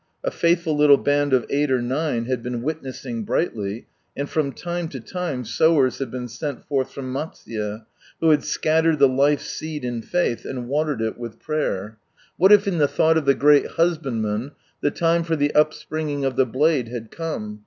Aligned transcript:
A 0.23 0.31
faithful 0.31 0.75
little 0.75 0.97
band 0.97 1.31
of 1.31 1.45
eight 1.51 1.69
or 1.69 1.79
nine 1.79 2.25
had 2.25 2.41
been 2.41 2.63
witnessing 2.63 3.21
brightly, 3.23 3.85
and 4.17 4.27
from 4.27 4.51
lime 4.65 4.87
to 4.87 4.99
time 4.99 5.45
sowers 5.45 5.99
had 5.99 6.09
been 6.09 6.27
sent 6.27 6.65
forth 6.65 6.91
from 6.91 7.13
Matsuye, 7.13 7.85
who 8.19 8.31
had 8.31 8.39
Bcallered 8.39 8.97
the 8.97 9.07
life 9.07 9.41
seed 9.41 9.85
in 9.85 10.01
faith, 10.01 10.43
and 10.43 10.67
watered 10.67 11.03
it 11.03 11.19
with 11.19 11.39
prayer. 11.39 11.99
What 12.37 12.51
if 12.51 12.67
in 12.67 12.79
the 12.79 12.87
thought 12.87 13.15
of 13.19 13.25
the 13.25 13.35
Great 13.35 13.67
Husbandman 13.67 14.53
the 14.81 14.89
time 14.89 15.21
for 15.23 15.35
the 15.35 15.53
upspringing 15.53 16.25
of 16.25 16.35
the 16.35 16.47
blade 16.47 16.87
had 16.87 17.11
come? 17.11 17.59